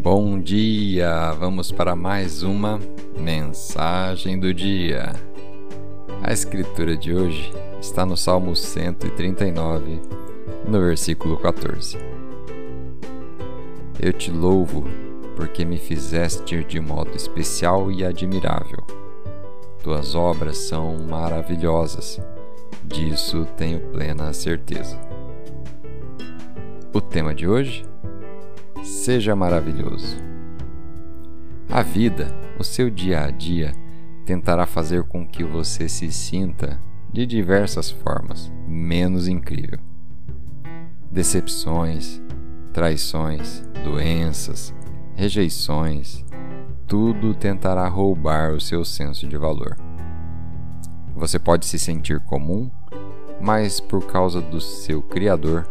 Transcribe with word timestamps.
Bom 0.00 0.38
dia! 0.38 1.32
Vamos 1.32 1.72
para 1.72 1.96
mais 1.96 2.44
uma 2.44 2.78
mensagem 3.18 4.38
do 4.38 4.54
dia. 4.54 5.12
A 6.22 6.32
escritura 6.32 6.96
de 6.96 7.12
hoje 7.12 7.52
está 7.80 8.06
no 8.06 8.16
Salmo 8.16 8.54
139, 8.54 10.00
no 10.68 10.80
versículo 10.80 11.36
14. 11.36 11.98
Eu 14.00 14.12
te 14.12 14.30
louvo 14.30 14.84
porque 15.34 15.64
me 15.64 15.78
fizeste 15.78 16.62
de 16.62 16.78
modo 16.78 17.10
especial 17.16 17.90
e 17.90 18.04
admirável. 18.04 18.86
Tuas 19.82 20.14
obras 20.14 20.58
são 20.58 20.96
maravilhosas, 21.10 22.20
disso 22.84 23.48
tenho 23.56 23.80
plena 23.90 24.32
certeza. 24.32 24.96
O 26.94 27.00
tema 27.00 27.34
de 27.34 27.48
hoje? 27.48 27.84
Seja 28.88 29.36
maravilhoso. 29.36 30.16
A 31.68 31.82
vida, 31.82 32.34
o 32.58 32.64
seu 32.64 32.88
dia 32.88 33.22
a 33.22 33.30
dia, 33.30 33.74
tentará 34.24 34.64
fazer 34.64 35.02
com 35.02 35.28
que 35.28 35.44
você 35.44 35.90
se 35.90 36.10
sinta, 36.10 36.80
de 37.12 37.26
diversas 37.26 37.90
formas, 37.90 38.50
menos 38.66 39.28
incrível. 39.28 39.78
Decepções, 41.12 42.22
traições, 42.72 43.62
doenças, 43.84 44.74
rejeições, 45.14 46.24
tudo 46.86 47.34
tentará 47.34 47.86
roubar 47.88 48.54
o 48.54 48.60
seu 48.60 48.86
senso 48.86 49.28
de 49.28 49.36
valor. 49.36 49.76
Você 51.14 51.38
pode 51.38 51.66
se 51.66 51.78
sentir 51.78 52.20
comum, 52.20 52.70
mas 53.38 53.80
por 53.80 54.06
causa 54.06 54.40
do 54.40 54.62
seu 54.62 55.02
Criador, 55.02 55.68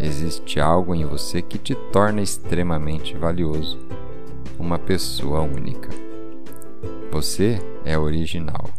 existe 0.00 0.60
algo 0.60 0.94
em 0.94 1.04
você 1.04 1.40
que 1.40 1.58
te 1.58 1.74
torna 1.92 2.22
extremamente 2.22 3.16
valioso, 3.16 3.78
uma 4.58 4.78
pessoa 4.78 5.40
única. 5.40 5.88
Você 7.10 7.60
é 7.84 7.98
original. 7.98 8.70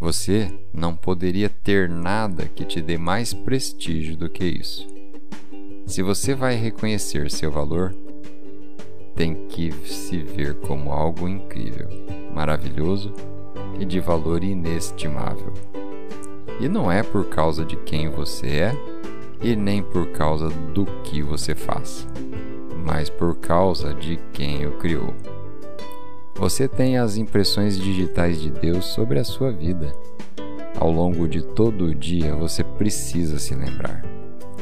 Você 0.00 0.52
não 0.72 0.94
poderia 0.94 1.48
ter 1.48 1.88
nada 1.88 2.46
que 2.46 2.64
te 2.64 2.80
dê 2.80 2.96
mais 2.96 3.32
prestígio 3.32 4.16
do 4.16 4.28
que 4.28 4.44
isso. 4.44 4.86
Se 5.86 6.02
você 6.02 6.34
vai 6.34 6.54
reconhecer 6.54 7.30
seu 7.30 7.50
valor, 7.50 7.94
tem 9.16 9.34
que 9.48 9.72
se 9.84 10.18
ver 10.18 10.54
como 10.54 10.92
algo 10.92 11.26
incrível, 11.28 11.88
maravilhoso 12.32 13.12
e 13.80 13.84
de 13.84 13.98
valor 13.98 14.44
inestimável. 14.44 15.52
E 16.60 16.68
não 16.68 16.90
é 16.90 17.02
por 17.02 17.28
causa 17.28 17.64
de 17.64 17.76
quem 17.76 18.08
você 18.08 18.46
é 18.46 18.97
e 19.40 19.54
nem 19.54 19.82
por 19.82 20.08
causa 20.08 20.48
do 20.48 20.84
que 21.04 21.22
você 21.22 21.54
faz, 21.54 22.06
mas 22.84 23.08
por 23.08 23.36
causa 23.36 23.94
de 23.94 24.18
quem 24.32 24.66
o 24.66 24.72
criou. 24.78 25.14
Você 26.34 26.68
tem 26.68 26.98
as 26.98 27.16
impressões 27.16 27.78
digitais 27.78 28.40
de 28.40 28.50
Deus 28.50 28.84
sobre 28.86 29.18
a 29.18 29.24
sua 29.24 29.50
vida. 29.50 29.92
Ao 30.78 30.90
longo 30.90 31.26
de 31.26 31.42
todo 31.42 31.86
o 31.86 31.94
dia 31.94 32.34
você 32.34 32.62
precisa 32.62 33.38
se 33.38 33.54
lembrar: 33.54 34.04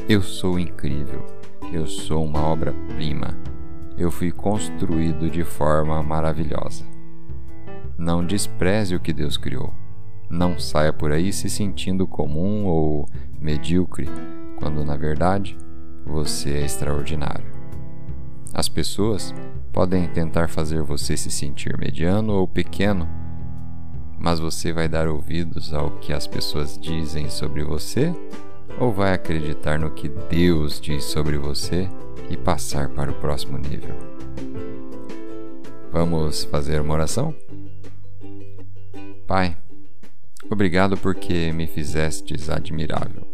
eu 0.09 0.21
sou 0.21 0.59
incrível, 0.59 1.25
eu 1.71 1.85
sou 1.85 2.23
uma 2.23 2.43
obra-prima 2.47 3.37
eu 3.97 4.11
fui 4.11 4.31
construído 4.31 5.29
de 5.29 5.43
forma 5.43 6.03
maravilhosa. 6.03 6.85
Não 7.97 8.23
despreze 8.23 8.95
o 8.95 8.99
que 8.99 9.11
Deus 9.11 9.37
criou. 9.37 9.73
Não 10.29 10.59
saia 10.59 10.91
por 10.91 11.11
aí 11.11 11.31
se 11.31 11.49
sentindo 11.49 12.05
comum 12.05 12.65
ou 12.65 13.07
medíocre, 13.39 14.07
quando 14.57 14.83
na 14.83 14.95
verdade 14.95 15.57
você 16.05 16.51
é 16.51 16.65
extraordinário. 16.65 17.45
As 18.53 18.67
pessoas 18.67 19.33
podem 19.71 20.07
tentar 20.07 20.49
fazer 20.49 20.81
você 20.81 21.15
se 21.15 21.29
sentir 21.29 21.77
mediano 21.77 22.33
ou 22.33 22.47
pequeno, 22.47 23.07
mas 24.17 24.39
você 24.39 24.73
vai 24.73 24.87
dar 24.87 25.07
ouvidos 25.07 25.73
ao 25.73 25.91
que 25.99 26.11
as 26.11 26.25
pessoas 26.25 26.77
dizem 26.77 27.29
sobre 27.29 27.63
você 27.63 28.13
ou 28.79 28.91
vai 28.91 29.13
acreditar 29.13 29.79
no 29.79 29.91
que 29.91 30.09
Deus 30.09 30.81
diz 30.81 31.05
sobre 31.05 31.37
você 31.37 31.87
e 32.29 32.35
passar 32.35 32.89
para 32.89 33.11
o 33.11 33.15
próximo 33.15 33.57
nível? 33.57 33.95
Vamos 35.91 36.43
fazer 36.45 36.81
uma 36.81 36.93
oração? 36.93 37.33
Pai, 39.25 39.57
obrigado 40.49 40.97
porque 40.97 41.51
me 41.53 41.67
fizestes 41.67 42.49
admirável, 42.49 43.27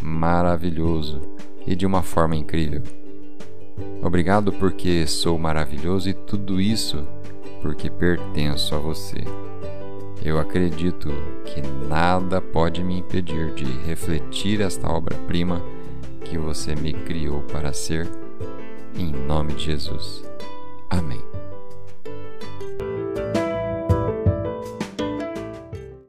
maravilhoso 0.00 1.20
e 1.66 1.74
de 1.74 1.86
uma 1.86 2.02
forma 2.02 2.36
incrível. 2.36 2.82
Obrigado 4.02 4.52
porque 4.52 5.06
sou 5.06 5.38
maravilhoso 5.38 6.08
e 6.08 6.14
tudo 6.14 6.60
isso 6.60 7.06
porque 7.62 7.88
pertenço 7.88 8.74
a 8.74 8.78
você. 8.78 9.18
Eu 10.24 10.38
acredito 10.38 11.10
que 11.44 11.60
nada 11.88 12.40
pode 12.40 12.82
me 12.82 12.98
impedir 12.98 13.52
de 13.54 13.64
refletir 13.64 14.60
esta 14.60 14.88
obra-prima 14.88 15.62
que 16.24 16.38
você 16.38 16.74
me 16.76 16.92
criou 16.92 17.40
para 17.42 17.72
ser, 17.72 18.08
em 18.96 19.10
nome 19.10 19.54
de 19.54 19.64
Jesus. 19.64 20.24